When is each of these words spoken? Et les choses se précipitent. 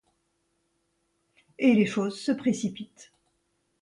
Et 1.59 1.75
les 1.75 1.85
choses 1.85 2.19
se 2.19 2.31
précipitent. 2.31 3.11